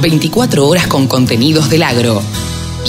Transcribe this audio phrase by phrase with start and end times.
[0.00, 2.22] 24 horas con contenidos del agro.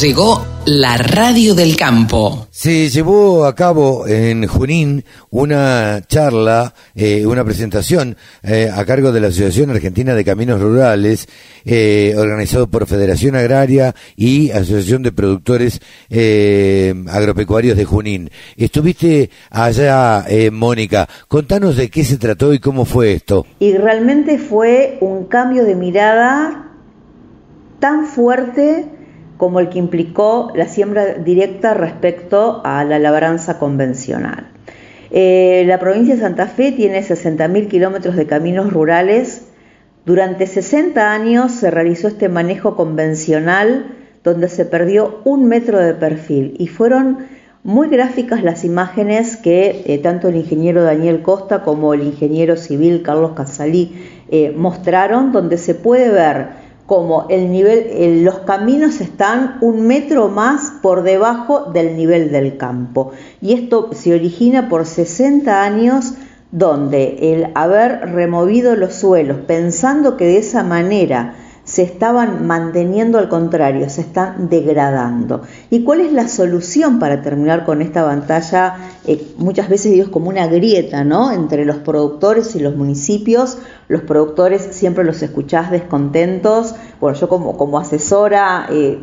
[0.00, 2.48] Llegó la radio del campo.
[2.50, 9.20] Se llevó a cabo en Junín una charla, eh, una presentación eh, a cargo de
[9.20, 11.28] la Asociación Argentina de Caminos Rurales,
[11.64, 15.80] eh, organizado por Federación Agraria y Asociación de Productores
[16.10, 18.30] Agropecuarios de Junín.
[18.56, 21.08] Estuviste allá, Mónica.
[21.28, 23.46] Contanos de qué se trató y cómo fue esto.
[23.60, 26.65] Y realmente fue un cambio de mirada
[27.78, 28.86] tan fuerte
[29.36, 34.48] como el que implicó la siembra directa respecto a la labranza convencional.
[35.10, 39.46] Eh, la provincia de Santa Fe tiene 60.000 kilómetros de caminos rurales.
[40.04, 46.56] Durante 60 años se realizó este manejo convencional donde se perdió un metro de perfil
[46.58, 47.18] y fueron
[47.62, 53.02] muy gráficas las imágenes que eh, tanto el ingeniero Daniel Costa como el ingeniero civil
[53.02, 53.94] Carlos Casalí
[54.28, 60.72] eh, mostraron, donde se puede ver como el nivel, los caminos están un metro más
[60.80, 63.10] por debajo del nivel del campo.
[63.40, 66.14] Y esto se origina por 60 años
[66.52, 71.34] donde el haber removido los suelos pensando que de esa manera
[71.64, 75.42] se estaban manteniendo al contrario, se están degradando.
[75.68, 78.76] ¿Y cuál es la solución para terminar con esta pantalla?
[79.08, 81.30] Eh, muchas veces digo como una grieta, ¿no?
[81.30, 83.58] Entre los productores y los municipios.
[83.88, 86.74] Los productores siempre los escuchás descontentos.
[87.00, 88.98] Bueno, yo como, como asesora, eh,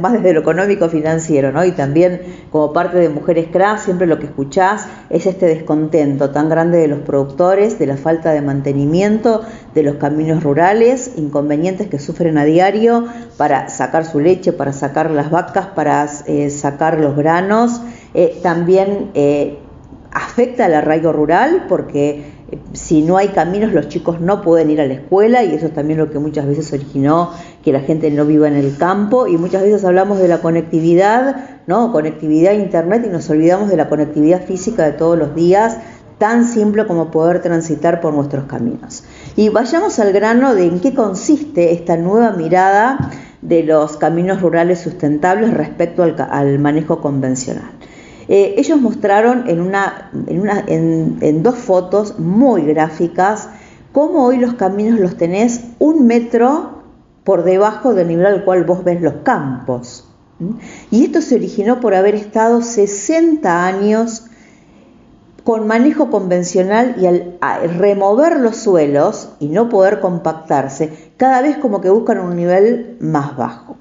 [0.00, 1.64] más desde lo económico financiero, ¿no?
[1.64, 2.20] Y también
[2.52, 6.86] como parte de Mujeres CRA, siempre lo que escuchás es este descontento tan grande de
[6.86, 9.42] los productores, de la falta de mantenimiento
[9.74, 15.10] de los caminos rurales, inconvenientes que sufren a diario para sacar su leche, para sacar
[15.10, 17.80] las vacas, para eh, sacar los granos.
[18.14, 19.58] Eh, también eh,
[20.12, 22.38] afecta al arraigo rural porque
[22.72, 25.74] si no hay caminos los chicos no pueden ir a la escuela y eso es
[25.74, 27.30] también lo que muchas veces originó
[27.62, 31.60] que la gente no viva en el campo y muchas veces hablamos de la conectividad,
[31.66, 31.92] ¿no?
[31.92, 35.76] Conectividad a internet y nos olvidamos de la conectividad física de todos los días,
[36.16, 39.04] tan simple como poder transitar por nuestros caminos.
[39.36, 43.10] Y vayamos al grano de en qué consiste esta nueva mirada
[43.42, 47.70] de los caminos rurales sustentables respecto al, manejo convencional.
[48.28, 53.48] Eh, ellos mostraron en, una, en, dos fotos muy gráficas
[53.92, 56.82] cómo hoy los caminos los tenés un metro
[57.24, 60.04] por debajo del nivel al cual vos ves los campos.
[60.90, 64.24] Y esto se originó por haber estado 60 años
[65.48, 71.80] con manejo convencional y al, remover los suelos y no poder compactarse, cada vez como
[71.80, 73.78] que buscan un nivel más bajo.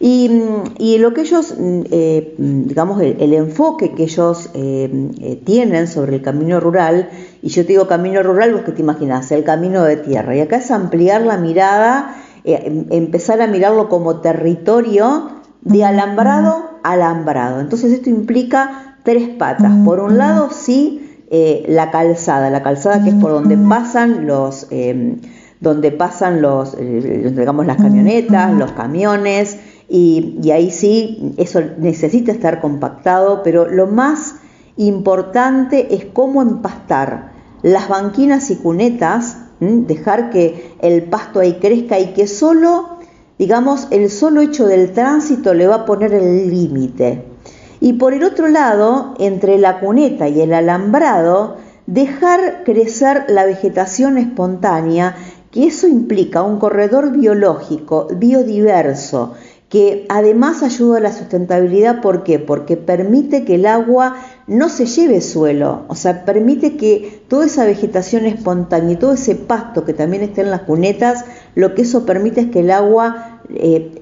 [0.00, 6.16] Y, lo que ellos, mm, eh, digamos, el, enfoque que ellos eh, eh, tienen sobre
[6.16, 7.08] el camino rural,
[7.42, 10.40] y yo te digo camino rural, vos que te imaginas, el camino de tierra, y
[10.40, 12.14] acá es ampliar la mirada,
[12.44, 15.30] em, empezar a mirarlo como territorio
[15.62, 17.60] de alambrado a alambrado.
[17.60, 19.72] Entonces esto implica tres patas.
[19.84, 21.26] Por un lado, sí,
[21.66, 25.16] la calzada, la calzada que es por donde pasan los, eh,
[25.60, 33.42] donde pasan los, digamos, las camionetas, los camiones, y, ahí sí, eso necesita estar compactado,
[33.42, 34.36] pero lo más
[34.76, 37.32] importante es cómo empastar
[37.62, 42.98] las banquinas y cunetas, dejar que el pasto ahí crezca y que solo,
[43.38, 47.24] digamos, el solo hecho del tránsito le va a poner el límite.
[47.80, 51.56] Y por el otro lado, entre la cuneta y el alambrado,
[51.86, 55.16] dejar crecer la vegetación espontánea,
[55.50, 59.34] que eso implica un corredor biológico, biodiverso,
[59.68, 62.00] que además ayuda a la sustentabilidad.
[62.00, 62.38] ¿Por qué?
[62.38, 67.64] Porque permite que el agua no se lleve suelo, o sea, permite que toda esa
[67.64, 71.24] vegetación espontánea y todo ese pasto que también está en las cunetas,
[71.54, 74.00] lo que eso permite es que el agua eh,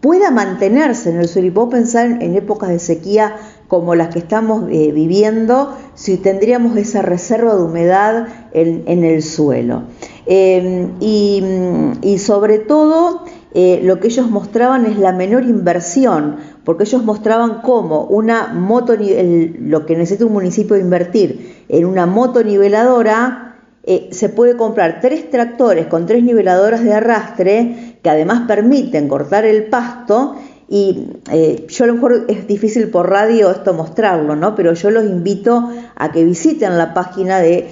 [0.00, 1.48] pueda mantenerse en el suelo.
[1.48, 3.36] Y puedo pensar en épocas de sequía
[3.68, 9.82] como las que estamos eh, viviendo, si tendríamos esa reserva de humedad en, el suelo.
[10.26, 13.24] Em, y, sobre todo,
[13.58, 18.92] eh, lo que ellos mostraban es la menor inversión, porque ellos mostraban cómo una moto,
[18.98, 25.86] lo que necesita un municipio invertir en una motoniveladora, eh, se puede comprar tres tractores
[25.86, 30.36] con tres niveladoras de arrastre que además permiten cortar el pasto
[30.68, 34.56] y eh, yo a lo mejor es difícil por radio esto mostrarlo, ¿no?
[34.56, 37.70] Pero yo los invito a que visiten la página de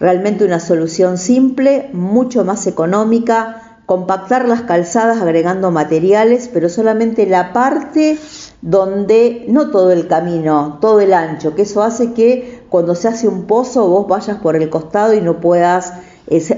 [0.00, 7.52] realmente una solución simple, mucho más económica, compactar las calzadas agregando materiales, pero solamente la
[7.52, 8.20] parte
[8.62, 13.26] donde no todo el camino, todo el ancho, que eso hace que cuando se hace
[13.26, 15.92] un pozo vos vayas por el costado y no puedas,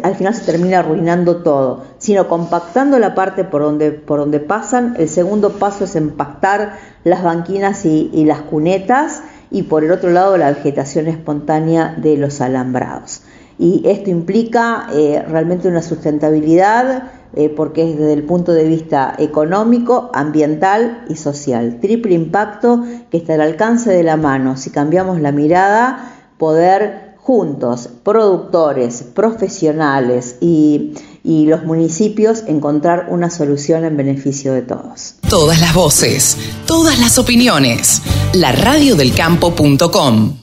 [0.03, 4.97] al final se termina arruinando todo, sino compactando la parte por donde, por donde pasan.
[4.99, 10.37] El segundo paso es empastar las banquinas y, las cunetas y por el otro lado
[10.37, 13.23] la vegetación espontánea de los alambrados.
[13.59, 19.15] Y esto implica eh, realmente una sustentabilidad eh, porque es desde el punto de vista
[19.19, 21.79] económico, ambiental y social.
[21.81, 24.57] Triple impacto que está al alcance de la mano.
[24.57, 30.93] Si cambiamos la mirada, poder juntos, productores, profesionales y,
[31.25, 35.15] los municipios, encontrar una solución en beneficio de todos.
[35.29, 36.37] Todas las voces,
[36.67, 38.03] todas las opiniones.
[38.35, 40.43] La radiodelcampo.com